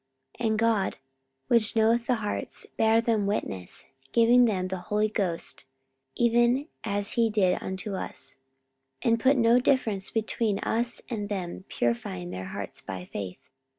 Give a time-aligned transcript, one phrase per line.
[0.39, 0.97] 44:015:008 And God,
[1.47, 5.65] which knoweth the hearts, bare them witness, giving them the Holy Ghost,
[6.15, 8.37] even as he did unto us;
[9.03, 13.37] 44:015:009 And put no difference between us and them, purifying their hearts by faith.